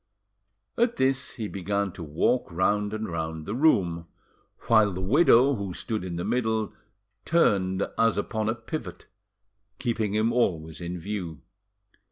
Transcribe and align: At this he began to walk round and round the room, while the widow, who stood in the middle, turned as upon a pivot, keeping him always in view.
At 0.79 0.95
this 0.95 1.33
he 1.35 1.47
began 1.47 1.91
to 1.91 2.01
walk 2.01 2.51
round 2.51 2.91
and 2.91 3.07
round 3.07 3.45
the 3.45 3.53
room, 3.53 4.07
while 4.61 4.91
the 4.91 4.99
widow, 4.99 5.53
who 5.53 5.75
stood 5.75 6.03
in 6.03 6.15
the 6.15 6.25
middle, 6.25 6.73
turned 7.23 7.85
as 7.99 8.17
upon 8.17 8.49
a 8.49 8.55
pivot, 8.55 9.05
keeping 9.77 10.15
him 10.15 10.33
always 10.33 10.81
in 10.81 10.97
view. 10.97 11.43